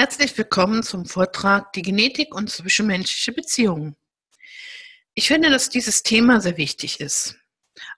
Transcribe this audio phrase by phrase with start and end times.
[0.00, 3.96] Herzlich willkommen zum Vortrag Die Genetik und zwischenmenschliche Beziehungen.
[5.12, 7.36] Ich finde, dass dieses Thema sehr wichtig ist.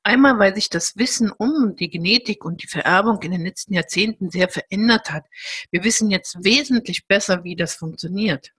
[0.02, 4.30] Einmal, weil sich das Wissen um die Genetik und die Vererbung in den letzten Jahrzehnten
[4.32, 5.26] sehr verändert hat.
[5.70, 8.50] Wir wissen jetzt wesentlich besser, wie das funktioniert.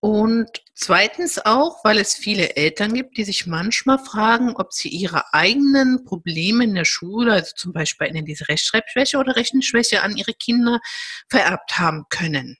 [0.00, 5.32] Und zweitens auch, weil es viele Eltern gibt, die sich manchmal fragen, ob sie ihre
[5.32, 10.34] eigenen Probleme in der Schule, also zum Beispiel eine diese Rechtschreibschwäche oder Rechenschwäche an ihre
[10.34, 10.80] Kinder
[11.28, 12.58] vererbt haben können.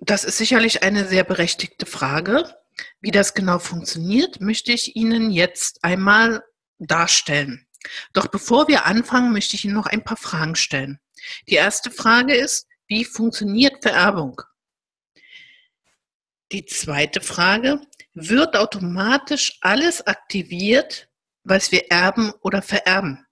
[0.00, 2.54] Das ist sicherlich eine sehr berechtigte Frage.
[3.00, 6.42] Wie das genau funktioniert, möchte ich Ihnen jetzt einmal
[6.78, 7.66] darstellen.
[8.12, 11.00] Doch bevor wir anfangen, möchte ich Ihnen noch ein paar Fragen stellen.
[11.48, 14.40] Die erste Frage ist, wie funktioniert Vererbung?
[16.52, 17.80] Die zweite Frage,
[18.12, 21.10] wird automatisch alles aktiviert,
[21.42, 23.26] was wir erben oder vererben?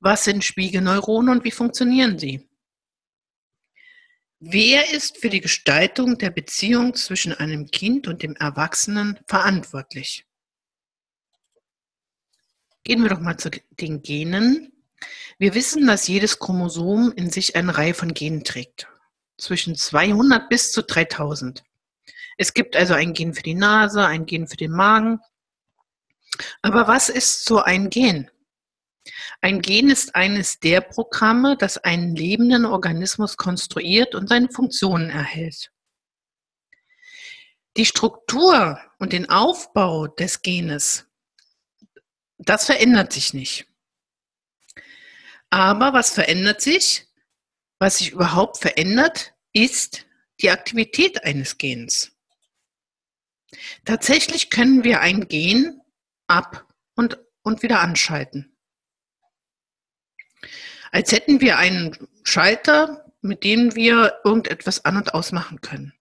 [0.00, 2.48] Was sind Spiegelneuronen und wie funktionieren sie?
[4.38, 10.26] Wer ist für die Gestaltung der Beziehung zwischen einem Kind und dem Erwachsenen verantwortlich?
[12.84, 14.75] Gehen wir doch mal zu den Genen.
[15.38, 18.88] Wir wissen, dass jedes Chromosom in sich eine Reihe von Genen trägt
[19.38, 21.62] zwischen 200 bis zu 3000.
[22.38, 25.20] Es gibt also ein Gen für die Nase, ein Gen für den Magen.
[26.62, 28.30] Aber was ist so ein Gen?
[29.40, 35.70] Ein Gen ist eines der Programme, das einen lebenden Organismus konstruiert und seine Funktionen erhält.
[37.76, 41.06] Die Struktur und den Aufbau des Genes,
[42.38, 43.66] das verändert sich nicht.
[45.50, 47.06] Aber was verändert sich?
[47.78, 50.06] Was sich überhaupt verändert, ist
[50.40, 52.12] die Aktivität eines Gens.
[53.84, 55.80] Tatsächlich können wir ein Gen
[56.26, 58.56] ab und, und wieder anschalten.
[60.90, 65.92] Als hätten wir einen Schalter, mit dem wir irgendetwas an- und ausmachen können.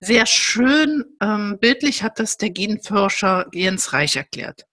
[0.00, 4.66] Sehr schön ähm, bildlich hat das der Genforscher Jens Reich erklärt.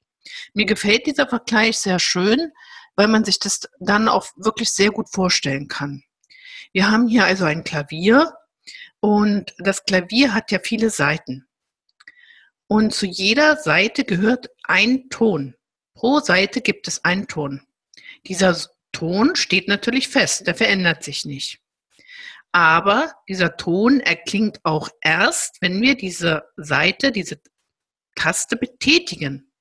[0.53, 2.51] Mir gefällt dieser Vergleich sehr schön,
[2.99, 6.03] weil man sich das dann auch wirklich sehr gut vorstellen kann.
[6.73, 8.33] Wir haben hier also ein Klavier
[8.99, 11.47] und das Klavier hat ja viele Seiten.
[12.67, 15.55] Und zu jeder Seite gehört ein Ton.
[15.93, 17.65] Pro Seite gibt es einen Ton.
[18.27, 18.57] Dieser
[18.91, 21.61] Ton steht natürlich fest, der verändert sich nicht.
[22.51, 27.39] Aber dieser Ton erklingt auch erst, wenn wir diese Seite, diese
[28.15, 29.53] Taste betätigen,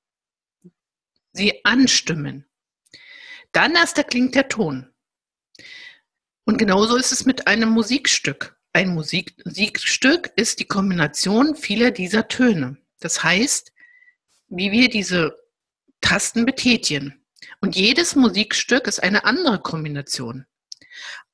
[1.31, 2.48] sie anstimmen.
[3.51, 4.89] Dann erst erklingt der Ton.
[6.45, 8.57] Und genauso ist es mit einem Musikstück.
[8.73, 12.77] Ein Musik Musikstück ist die Kombination vieler dieser Töne.
[12.99, 13.71] Das heißt,
[14.47, 15.37] wie wir diese
[16.01, 17.25] Tasten betätigen.
[17.61, 20.45] Und jedes Musikstück ist eine andere Kombination.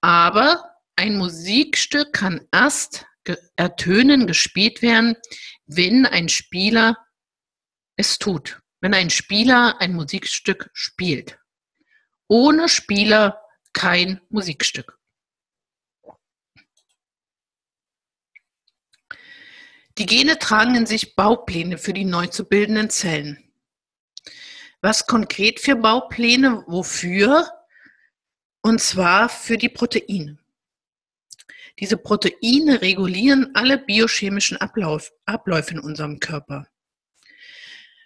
[0.01, 3.05] Aber ein Musikstück kann erst
[3.55, 5.15] ertönen, gespielt werden,
[5.65, 6.97] wenn ein Spieler
[7.95, 8.61] es tut.
[8.81, 11.39] Wenn ein Spieler ein Musikstück spielt.
[12.27, 13.41] Ohne Spieler
[13.73, 14.97] kein Musikstück.
[19.97, 23.41] Die Gene tragen in sich Baupläne für die neu zu bildenden Zellen.
[24.81, 26.63] Was konkret für Baupläne?
[26.67, 27.49] Wofür?
[28.61, 30.37] Und zwar für die Proteine.
[31.79, 36.67] Diese Proteine regulieren alle biochemischen Ablauf, Abläufe in unserem Körper.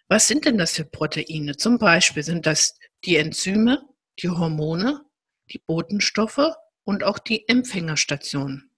[0.07, 1.55] Was sind denn das für Proteine?
[1.55, 3.88] Zum Beispiel sind das die Enzyme,
[4.21, 5.05] die Hormone,
[5.51, 6.53] die Botenstoffe
[6.83, 8.71] und auch die Empfängerstationen.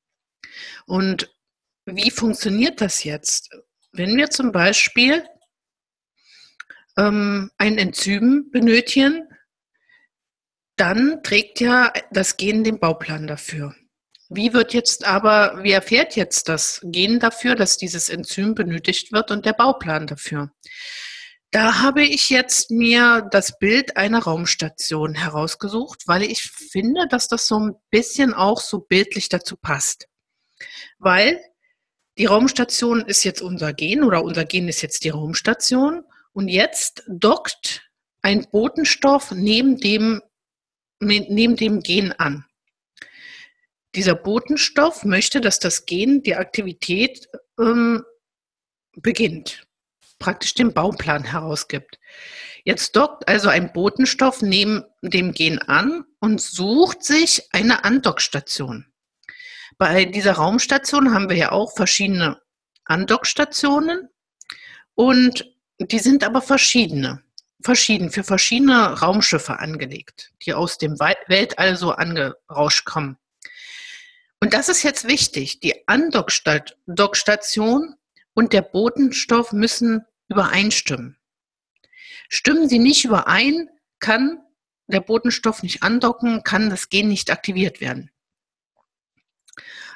[0.86, 1.34] Und
[1.86, 3.50] wie funktioniert das jetzt?
[3.92, 5.26] Wenn wir zum Beispiel
[6.98, 9.28] ähm, ein Enzym benötigen,
[10.76, 13.76] dann trägt ja das Gen den Bauplan dafür.
[14.30, 19.30] Wie wird jetzt aber, wie erfährt jetzt das Gen dafür, dass dieses Enzym benötigt wird
[19.30, 20.52] und der Bauplan dafür?
[21.52, 27.46] Da habe ich jetzt mir das Bild einer Raumstation herausgesucht, weil ich finde, dass das
[27.46, 30.08] so ein bisschen auch so bildlich dazu passt.
[30.98, 31.44] Weil
[32.18, 37.04] die Raumstation ist jetzt unser Gen oder unser Gen ist jetzt die Raumstation und jetzt
[37.10, 37.90] dockt
[38.22, 40.22] ein Botenstoff neben dem,
[41.02, 42.46] neben dem Gen an.
[43.94, 47.28] Dieser Botenstoff möchte, dass das Gen die Aktivität
[47.60, 48.06] ähm,
[48.94, 49.68] beginnt,
[50.22, 52.00] praktisch den Bauplan herausgibt.
[52.64, 58.86] Jetzt dockt also ein Botenstoff neben dem Gen an und sucht sich eine Andockstation.
[59.78, 62.40] Bei dieser Raumstation haben wir ja auch verschiedene
[62.86, 64.08] Andockstationen
[64.96, 67.22] und die sind aber verschiedene.
[67.64, 73.18] verschieden, für verschiedene Raumschiffe angelegt, die aus dem Weltall so angerauscht kommen.
[74.40, 75.60] Und das ist jetzt wichtig.
[75.60, 77.96] Die Andockstation
[78.34, 81.18] und der Botenstoff müssen übereinstimmen.
[82.30, 83.70] Stimmen sie nicht überein,
[84.00, 84.40] kann
[84.88, 88.10] der Botenstoff nicht andocken, kann das Gen nicht aktiviert werden.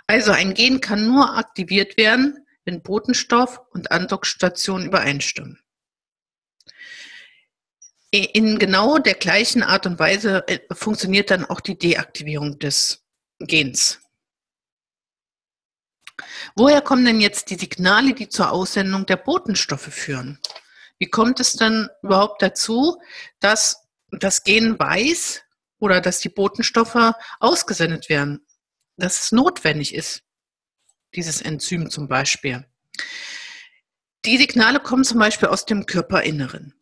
[0.08, 5.60] Also ein Gen kann nur aktiviert werden, wenn Botenstoff und Andockstation übereinstimmen.
[8.12, 13.04] In genau der gleichen Art und Weise äh, funktioniert dann auch die Deaktivierung des
[13.40, 14.00] Gens.
[16.56, 20.40] Woher kommen denn jetzt die Signale, die zur Aussendung der Botenstoffe führen?
[20.98, 23.02] Wie kommt es denn überhaupt dazu,
[23.40, 25.44] dass das Gen weiß
[25.80, 28.46] oder dass die Botenstoffe ausgesendet werden?
[28.98, 30.24] Dass es notwendig ist,
[31.16, 32.66] dieses Enzym zum Beispiel.
[34.26, 36.74] Die Signale kommen zum Beispiel aus dem Körperinneren,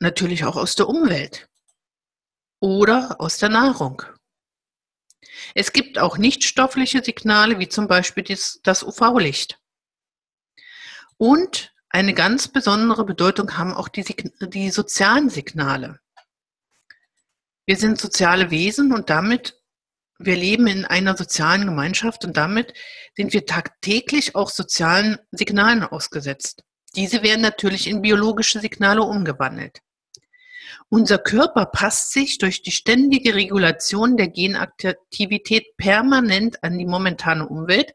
[0.00, 1.48] natürlich auch aus der Umwelt
[2.60, 4.02] oder aus der Nahrung.
[5.54, 9.58] Es gibt auch nichtstoffliche Signale, wie zum Beispiel das UV-Licht.
[11.16, 14.04] Und eine ganz besondere Bedeutung haben auch die,
[14.40, 16.00] die sozialen Signale.
[17.66, 19.60] Wir sind soziale Wesen und damit,
[20.18, 22.74] wir leben in einer sozialen Gemeinschaft und damit
[23.14, 26.64] sind wir tagtäglich auch sozialen Signalen ausgesetzt.
[26.96, 29.80] Diese werden natürlich in biologische Signale umgewandelt.
[30.92, 37.94] Unser Körper passt sich durch die ständige Regulation der Genaktivität permanent an die momentane Umwelt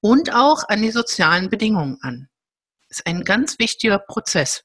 [0.00, 2.30] und auch an die sozialen Bedingungen an
[2.88, 4.64] ist ein ganz wichtiger Prozess.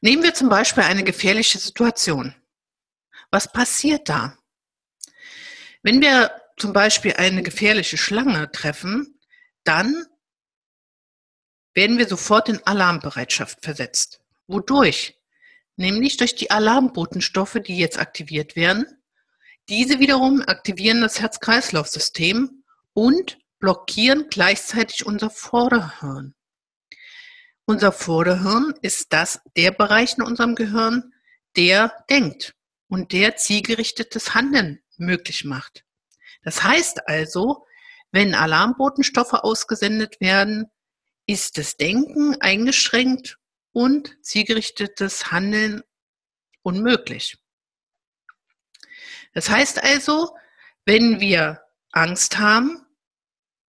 [0.00, 2.34] Nehmen wir zum Beispiel eine gefährliche Situation.
[3.30, 4.36] Was passiert da?
[5.84, 9.20] Wenn wir zum Beispiel eine gefährliche Schlange treffen,
[9.62, 10.06] dann
[11.72, 14.23] werden wir sofort in Alarmbereitschaft versetzt.
[14.46, 15.18] Wodurch?
[15.76, 18.86] Nämlich durch die Alarmbotenstoffe, die jetzt aktiviert werden.
[19.68, 26.34] Diese wiederum aktivieren das Herz-Kreislauf-System und blockieren gleichzeitig unser Vorderhirn.
[27.64, 31.14] Unser Vorderhirn ist das, der Bereich in unserem Gehirn,
[31.56, 32.54] der denkt
[32.88, 35.84] und der zielgerichtetes Handeln möglich macht.
[36.42, 37.64] Das heißt also,
[38.12, 40.70] wenn Alarmbotenstoffe ausgesendet werden,
[41.26, 43.38] ist das Denken eingeschränkt
[43.74, 45.82] und zielgerichtetes Handeln
[46.62, 47.36] unmöglich.
[49.34, 50.34] Das heißt also,
[50.86, 51.60] wenn wir
[51.92, 52.86] Angst haben,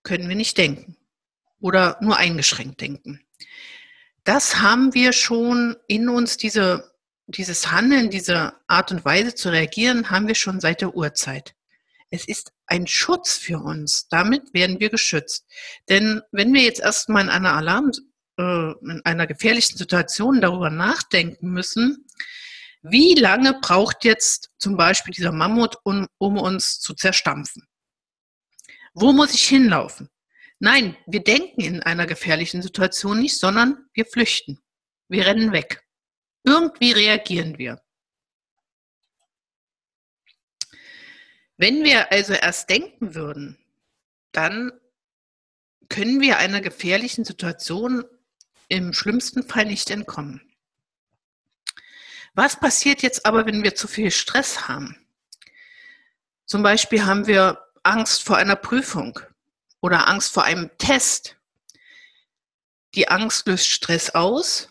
[0.03, 0.95] können wir nicht denken
[1.59, 3.25] oder nur eingeschränkt denken.
[4.23, 6.93] Das haben wir schon in uns, diese,
[7.25, 11.55] dieses Handeln, diese Art und Weise zu reagieren, haben wir schon seit der Urzeit.
[12.11, 14.07] Es ist ein Schutz für uns.
[14.07, 15.47] Damit werden wir geschützt.
[15.89, 17.91] Denn wenn wir jetzt erstmal in einer Alarm,
[18.37, 22.05] in einer gefährlichen Situation darüber nachdenken müssen,
[22.81, 27.67] wie lange braucht jetzt zum Beispiel dieser Mammut, um, um uns zu zerstampfen?
[28.93, 30.09] Wo muss ich hinlaufen?
[30.59, 34.61] Nein, wir denken in einer gefährlichen Situation nicht, sondern wir flüchten.
[35.07, 35.83] Wir rennen weg.
[36.43, 37.81] Irgendwie reagieren wir.
[41.57, 43.57] Wenn wir also erst denken würden,
[44.31, 44.71] dann
[45.89, 48.03] können wir einer gefährlichen Situation
[48.67, 50.41] im schlimmsten Fall nicht entkommen.
[52.33, 54.97] Was passiert jetzt aber, wenn wir zu viel Stress haben?
[56.45, 59.19] Zum Beispiel haben wir Angst vor einer Prüfung
[59.81, 61.37] oder Angst vor einem Test.
[62.93, 64.69] Die Angst löst Stress aus.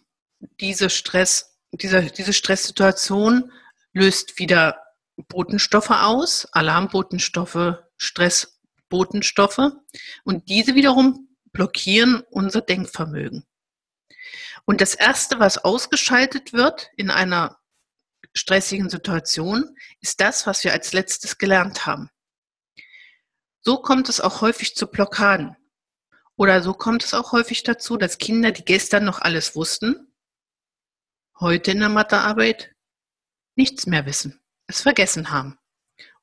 [0.61, 3.51] Diese Stress, diese, diese Stresssituation
[3.93, 4.79] löst wieder
[5.17, 9.73] Botenstoffe aus, Alarmbotenstoffe, Stressbotenstoffe.
[10.25, 13.47] Und diese wiederum blockieren unser Denkvermögen.
[14.67, 17.59] Und das Erste, was ausgeschaltet wird in einer
[18.35, 22.11] stressigen Situation, ist das, was wir als letztes gelernt haben.
[23.61, 25.57] So kommt es auch häufig zu Blockaden.
[26.37, 30.13] Oder so kommt es auch häufig dazu, dass Kinder, die gestern noch alles wussten,
[31.39, 32.75] heute in der Mathearbeit
[33.57, 35.59] nichts mehr wissen, es vergessen haben.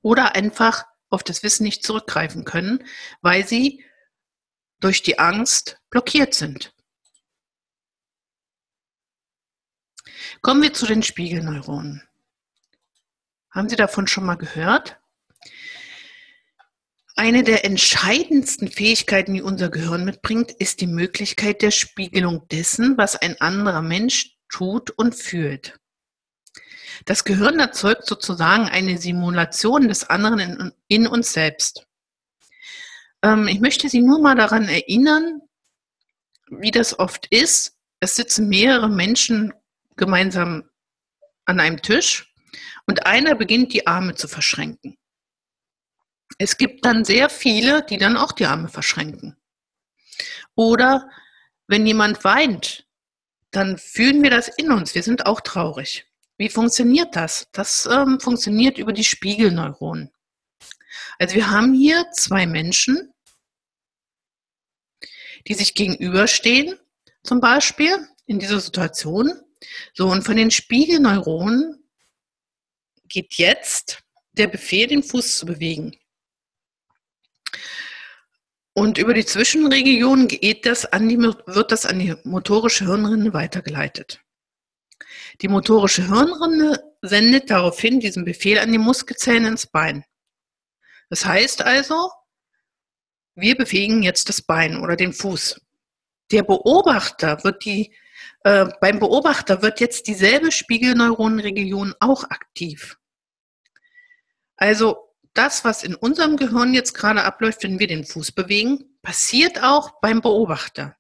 [0.02, 2.86] Oder einfach auf das Wissen nicht zurückgreifen können,
[3.22, 3.86] weil sie
[4.80, 6.74] durch die Angst blockiert sind.
[10.42, 12.04] Kommen wir zu den Spiegelneuronen.
[13.52, 14.98] Haben Sie davon schon mal gehört?
[17.16, 23.16] Eine der entscheidendsten Fähigkeiten, die unser Gehirn mitbringt, ist die Möglichkeit der Spiegelung dessen, was
[23.16, 25.78] ein anderer Mensch tut und fühlt.
[27.06, 31.86] Das Gehirn erzeugt sozusagen eine Simulation des anderen in, in uns selbst.
[33.22, 35.42] Ähm, ich möchte Sie nur mal daran erinnern,
[36.50, 39.54] wie das oft ist, es sitzen mehrere Menschen
[40.02, 40.68] gemeinsam
[41.46, 42.34] an einem Tisch
[42.88, 44.98] und einer beginnt die Arme zu verschränken.
[46.40, 49.38] Es gibt dann sehr viele, die dann auch die Arme verschränken.
[50.56, 51.08] Oder
[51.68, 52.88] wenn jemand weint,
[53.52, 54.96] dann fühlen wir das in uns.
[54.96, 56.08] Wir sind auch traurig.
[56.38, 57.48] Wie funktioniert das?
[57.52, 60.10] Das ähm, funktioniert über die Spiegelneuronen.
[61.20, 63.14] Also wir haben hier zwei Menschen,
[65.48, 66.80] die sich gegenüberstehen,
[67.24, 69.32] zum Beispiel in dieser Situation.
[69.94, 71.84] So, und von den Spiegelneuronen
[73.08, 74.04] geht jetzt
[74.34, 75.98] der Befehl, den Fuß zu bewegen.
[78.74, 84.22] Und über die Zwischenregion geht das an die, wird das an die motorische Hirnrinde weitergeleitet.
[85.42, 90.06] Die motorische Hirnrinde sendet daraufhin diesen Befehl an die Muskelzellen ins Bein.
[91.10, 92.12] Das heißt also,
[93.36, 95.60] wir bewegen jetzt das Bein oder den Fuß.
[96.32, 97.94] Der Beobachter wird die,
[98.44, 102.98] äh, beim Beobachter wird jetzt dieselbe Spiegelneuronenregion auch aktiv.
[104.58, 109.64] Also das, was in unserem Gehirn jetzt gerade abläuft, wenn wir den Fuß bewegen, passiert
[109.64, 110.96] auch beim Beobachter.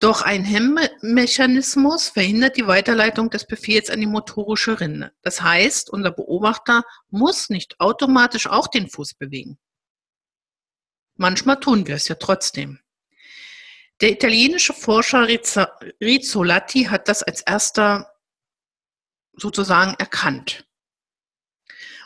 [0.00, 5.12] Doch ein Hemmmechanismus verhindert die Weiterleitung des Befehls an die motorische Rinde.
[5.22, 9.58] Das heißt, unser Beobachter muss nicht automatisch auch den Fuß bewegen.
[11.16, 12.80] Manchmal tun wir es ja trotzdem.
[14.00, 18.10] Der italienische Forscher Rizzolatti hat das als erster
[19.36, 20.66] sozusagen erkannt.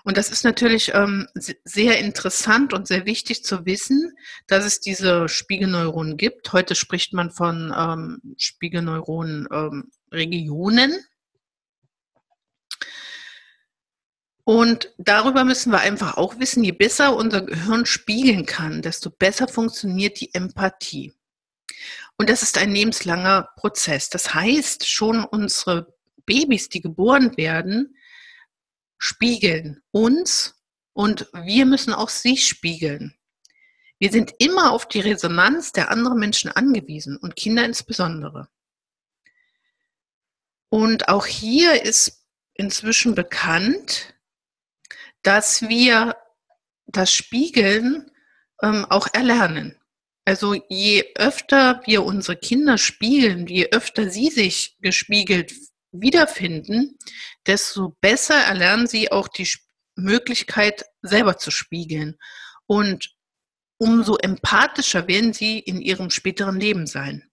[0.04, 4.16] Und das ist natürlich ähm, sehr interessant und sehr wichtig zu wissen,
[4.46, 6.50] dass es diese Spiegelneuronen gibt.
[6.52, 10.92] Heute spricht man von ähm, Spiegelneuronenregionen.
[10.92, 10.98] Ähm,
[14.44, 19.46] und darüber müssen wir einfach auch wissen, je besser unser Gehirn spiegeln kann, desto besser
[19.46, 21.12] funktioniert die Empathie.
[22.16, 24.10] Und das ist ein lebenslanger Prozess.
[24.10, 25.94] Das heißt, schon unsere
[26.26, 27.96] Babys, die geboren werden,
[28.98, 30.56] spiegeln uns
[30.92, 33.14] und wir müssen auch sie spiegeln.
[34.00, 38.48] Wir sind immer auf die Resonanz der anderen Menschen angewiesen und Kinder insbesondere.
[40.68, 44.14] Und auch hier ist inzwischen bekannt,
[45.22, 46.16] dass wir
[46.86, 48.10] das Spiegeln
[48.62, 49.77] ähm, auch erlernen.
[50.28, 55.54] Also je öfter wir unsere Kinder spiegeln, je öfter sie sich gespiegelt
[55.90, 56.98] wiederfinden,
[57.46, 59.50] desto besser erlernen sie auch die
[59.96, 62.18] Möglichkeit, selber zu spiegeln.
[62.66, 63.16] Und
[63.78, 67.30] umso empathischer werden sie in ihrem späteren Leben sein.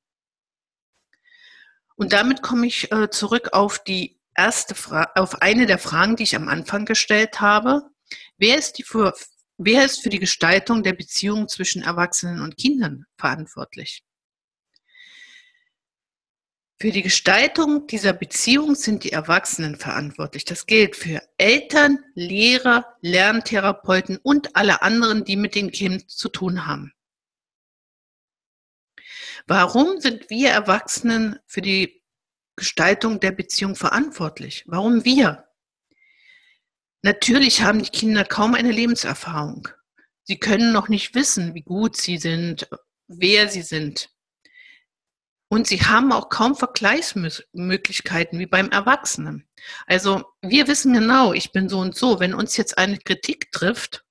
[1.98, 6.24] Und damit komme ich äh, zurück auf die erste Frage, auf eine der Fragen, die
[6.24, 7.90] ich am Anfang gestellt habe.
[8.38, 9.14] Wer ist, die für,
[9.58, 14.04] wer ist für die Gestaltung der Beziehung zwischen Erwachsenen und Kindern verantwortlich?
[16.78, 20.44] Für die Gestaltung dieser Beziehung sind die Erwachsenen verantwortlich.
[20.44, 26.68] Das gilt für Eltern, Lehrer, Lerntherapeuten und alle anderen, die mit dem Kind zu tun
[26.68, 26.94] haben.
[29.48, 32.04] Warum sind wir Erwachsenen für die
[32.58, 34.64] Gestaltung der Beziehung verantwortlich?
[34.68, 35.45] Warum wir?
[37.06, 39.68] Natürlich haben die Kinder kaum eine Lebenserfahrung.
[40.24, 42.68] Sie können noch nicht wissen, wie gut sie sind,
[43.06, 44.10] wer sie sind.
[45.48, 49.48] Und sie haben auch kaum Vergleichsmöglichkeiten wie beim Erwachsenen.
[49.86, 52.20] Also wir wissen genau, ich bin so und so.
[52.20, 54.04] Wenn uns jetzt eine Kritik trifft,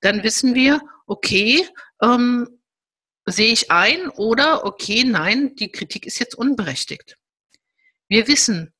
[0.00, 1.68] dann wissen wir, okay,
[2.00, 2.48] ähm,
[3.26, 7.18] sehe ich ein oder okay, nein, die Kritik ist jetzt unberechtigt.
[8.08, 8.72] Wir wissen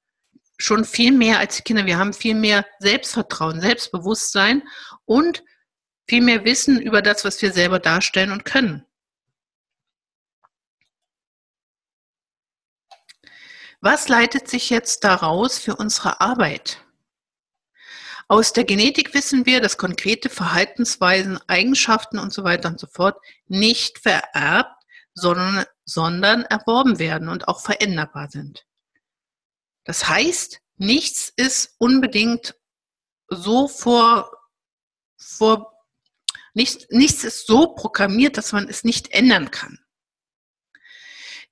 [0.61, 1.87] schon viel mehr als die Kinder.
[1.87, 4.63] Wir haben viel mehr Selbstvertrauen, Selbstbewusstsein
[5.05, 5.43] und
[6.09, 8.85] viel mehr Wissen über das, was wir selber darstellen und können.
[13.81, 16.85] Was leitet sich jetzt daraus für unsere Arbeit?
[18.29, 23.17] Aus der Genetik wissen wir, dass konkrete Verhaltensweisen, Eigenschaften und so weiter und so fort
[23.49, 28.67] nicht vererbt, sondern, sondern erworben werden und auch veränderbar sind.
[29.85, 32.55] Das heißt, nichts ist unbedingt
[33.29, 34.31] so vor,
[35.17, 35.73] vor
[36.55, 39.79] nichts, nichts ist so programmiert, dass man es nicht ändern kann.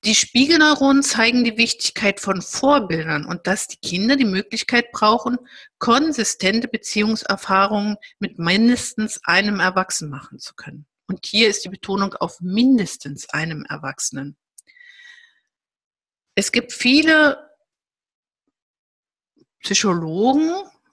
[0.05, 5.37] Die Spiegelneuronen zeigen die Wichtigkeit von Vorbildern und dass die Kinder die Möglichkeit brauchen,
[5.77, 10.85] konsistente Beziehungserfahrungen mit mindestens einem Erwachsenen machen zu können.
[11.07, 14.37] Und hier ist die Betonung auf mindestens einem Erwachsenen.
[16.35, 17.48] Es gibt viele
[19.61, 20.51] Psychologen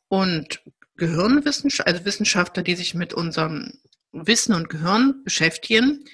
[0.09, 0.63] und
[0.97, 3.81] Gehirnwissenschaftler, also Wissenschaftler, die sich mit unserem
[4.13, 6.05] Wissen und Gehirn beschäftigen,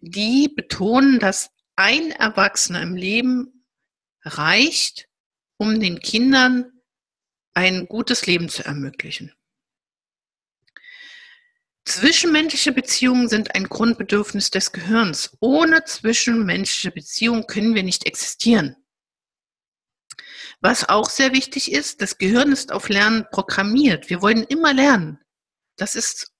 [0.00, 3.64] die betonen, dass ein Erwachsener im Leben
[4.22, 5.08] reicht,
[5.56, 6.72] um den Kindern
[7.54, 9.32] ein gutes Leben zu ermöglichen.
[11.84, 15.36] Zwischenmenschliche Beziehungen sind ein Grundbedürfnis des Gehirns.
[15.40, 18.76] Ohne zwischenmenschliche Beziehungen können wir nicht existieren.
[20.60, 24.10] Was auch sehr wichtig ist, das Gehirn ist auf Lernen programmiert.
[24.10, 25.20] Wir wollen immer lernen.
[25.76, 26.32] Das ist,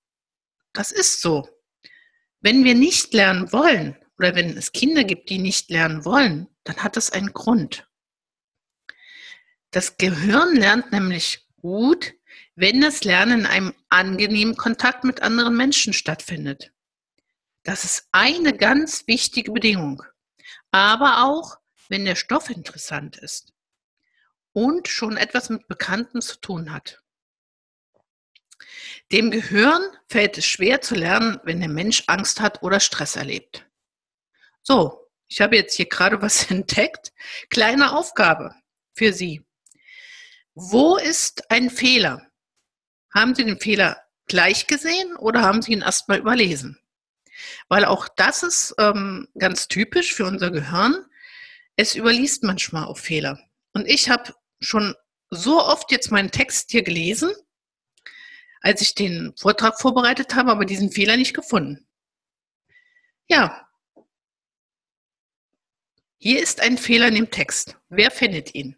[0.73, 1.47] das ist so.
[2.41, 6.83] Wenn wir nicht lernen wollen oder wenn es Kinder gibt, die nicht lernen wollen, dann
[6.83, 7.87] hat das einen Grund.
[9.71, 12.13] Das Gehirn lernt nämlich gut,
[12.55, 16.73] wenn das Lernen in einem angenehmen Kontakt mit anderen Menschen stattfindet.
[17.63, 20.03] Das ist eine ganz wichtige Bedingung.
[20.71, 21.57] Aber auch,
[21.87, 23.53] wenn der Stoff interessant ist
[24.53, 27.01] und schon etwas mit Bekannten zu tun hat.
[29.11, 33.65] Dem Gehirn fällt es schwer zu lernen, wenn der Mensch Angst hat oder Stress erlebt.
[34.61, 37.11] So, ich habe jetzt hier gerade was entdeckt.
[37.49, 38.53] Kleine Aufgabe
[38.93, 39.45] für Sie.
[40.53, 42.27] Wo ist ein Fehler?
[43.13, 46.77] Haben Sie den Fehler gleich gesehen oder haben Sie ihn erstmal überlesen?
[47.69, 51.05] Weil auch das ist ähm, ganz typisch für unser Gehirn.
[51.75, 53.39] Es überliest manchmal auch Fehler.
[53.73, 54.95] Und ich habe schon
[55.29, 57.31] so oft jetzt meinen Text hier gelesen,
[58.61, 61.87] als ich den Vortrag vorbereitet habe, aber diesen Fehler nicht gefunden.
[63.27, 63.67] Ja.
[66.17, 67.77] Hier ist ein Fehler in dem Text.
[67.87, 68.75] Wer findet ihn?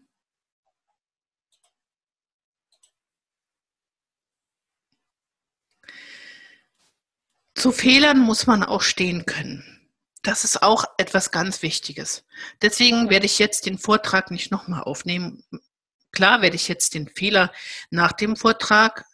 [7.56, 9.72] Zu Fehlern muss man auch stehen können.
[10.24, 12.26] Das ist auch etwas ganz Wichtiges.
[12.62, 15.44] Deswegen werde ich jetzt den Vortrag nicht nochmal aufnehmen.
[16.12, 17.51] Klar werde ich jetzt den Fehler
[17.89, 19.06] nach dem Vortrag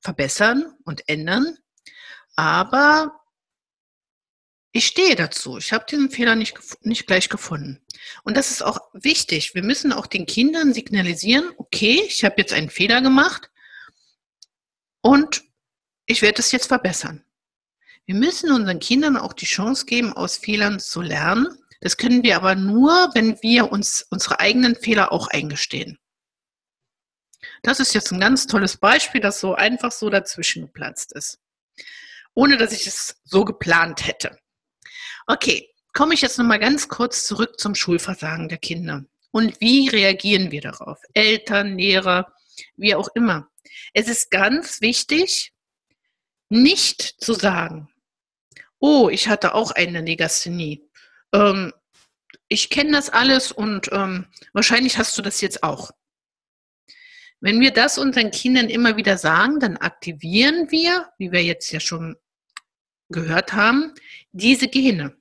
[0.00, 1.58] verbessern und ändern,
[2.36, 3.20] aber
[4.76, 5.56] ich stehe dazu.
[5.56, 7.80] Ich habe diesen Fehler nicht, nicht gleich gefunden.
[8.24, 9.54] Und das ist auch wichtig.
[9.54, 13.50] Wir müssen auch den Kindern signalisieren, okay, ich habe jetzt einen Fehler gemacht
[15.00, 15.44] und
[16.06, 17.24] ich werde es jetzt verbessern.
[18.04, 21.56] Wir müssen unseren Kindern auch die Chance geben, aus Fehlern zu lernen.
[21.80, 25.98] Das können wir aber nur, wenn wir uns unsere eigenen Fehler auch eingestehen.
[27.62, 31.38] Das ist jetzt ein ganz tolles Beispiel, das so einfach so dazwischen geplatzt ist.
[32.34, 34.38] Ohne dass ich es so geplant hätte.
[35.26, 39.04] Okay, komme ich jetzt nochmal ganz kurz zurück zum Schulversagen der Kinder.
[39.30, 40.98] Und wie reagieren wir darauf?
[41.12, 42.32] Eltern, Lehrer,
[42.76, 43.48] wie auch immer.
[43.92, 45.52] Es ist ganz wichtig,
[46.48, 47.88] nicht zu sagen,
[48.78, 50.88] oh, ich hatte auch eine Legasthenie.
[51.32, 51.72] Ähm,
[52.48, 55.90] ich kenne das alles und ähm, wahrscheinlich hast du das jetzt auch.
[57.44, 61.78] Wenn wir das unseren Kindern immer wieder sagen, dann aktivieren wir, wie wir jetzt ja
[61.78, 62.16] schon
[63.10, 63.92] gehört haben,
[64.32, 65.14] diese Gene.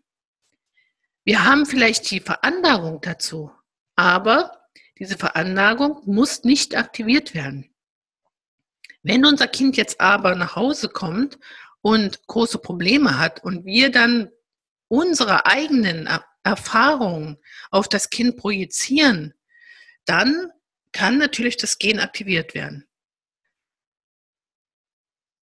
[1.25, 3.51] Wir haben vielleicht die Veranlagung dazu,
[3.97, 7.75] aber diese Veranlagung muss nicht aktiviert werden.
[9.01, 11.37] Wenn unser Kind jetzt aber nach Hause kommt
[11.81, 14.31] und große Probleme hat und wir dann
[14.87, 16.07] unsere eigenen
[16.45, 17.37] Erfahrungen
[17.69, 19.33] auf das Kind projizieren,
[20.05, 20.52] dann
[20.93, 22.87] kann natürlich das Gen aktiviert werden.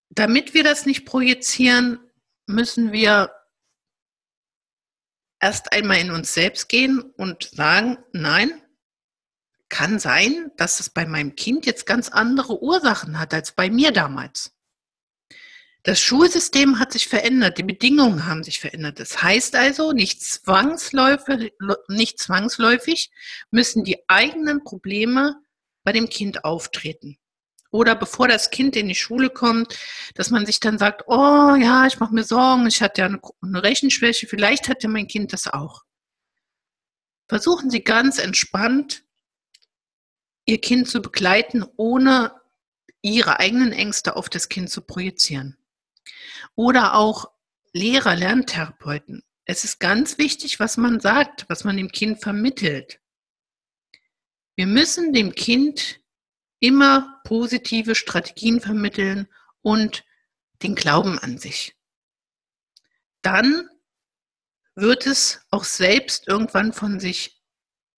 [0.10, 2.00] Damit wir das nicht projizieren,
[2.48, 3.34] müssen wir
[5.40, 8.62] erst einmal in uns selbst gehen und sagen, nein,
[9.70, 13.92] kann sein, dass es bei meinem Kind jetzt ganz andere Ursachen hat als bei mir
[13.92, 14.54] damals.
[15.84, 19.00] Das Schulsystem hat sich verändert, die Bedingungen haben sich verändert.
[19.00, 21.54] Das heißt also, nicht zwangsläufig,
[21.88, 23.10] nicht zwangsläufig
[23.50, 25.42] müssen die eigenen Probleme
[25.84, 27.18] bei dem Kind auftreten.
[27.72, 29.80] Oder bevor das Kind in die Schule kommt,
[30.14, 33.64] dass man sich dann sagt, oh ja, ich mache mir Sorgen, ich hatte ja eine,
[33.64, 35.84] Rechenschwäche, vielleicht hatte mein Kind das auch.
[37.28, 39.04] Versuchen Sie ganz entspannt,
[40.46, 42.36] Ihr Kind zu begleiten, ohne
[43.02, 45.58] Ihre eigenen Ängste auf das Kind zu projizieren.
[46.56, 47.32] Oder auch
[47.74, 49.24] Lehrer, Lerntherapeuten.
[49.46, 53.00] Es ist ganz wichtig, was man sagt, was man dem Kind vermittelt.
[54.56, 56.00] Wir müssen dem Kind
[56.60, 59.28] immer positive Strategien vermitteln
[59.62, 60.04] und
[60.62, 61.76] den Glauben an sich.
[63.22, 63.70] Dann
[64.76, 67.42] wird es auch selbst irgendwann von sich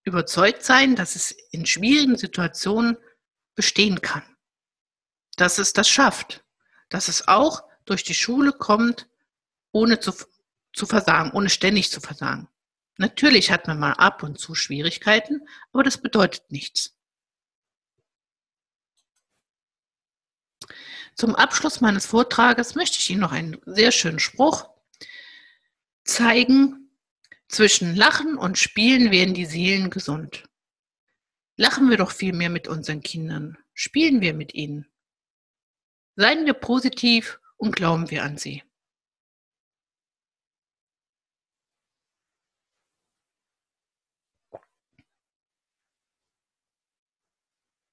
[0.04, 2.98] überzeugt sein, dass es in schwierigen Situationen
[3.56, 4.24] bestehen kann.
[5.38, 6.44] Dass es das schafft.
[6.90, 9.08] Dass es auch durch die Schule kommt,
[9.72, 10.14] ohne zu,
[10.74, 12.48] zu versagen, ohne ständig zu versagen.
[12.98, 16.96] Natürlich hat man mal ab und zu Schwierigkeiten, aber das bedeutet nichts.
[21.16, 24.70] Zum Abschluss meines Vortrages möchte ich Ihnen noch einen sehr schönen Spruch
[26.04, 26.80] zeigen.
[27.48, 30.44] Zwischen Lachen und Spielen werden die Seelen gesund.
[31.56, 33.60] Lachen wir doch viel mehr mit unseren Kindern.
[33.76, 34.88] Spielen wir mit ihnen.
[36.16, 38.64] Seien wir positiv und glauben wir an sie.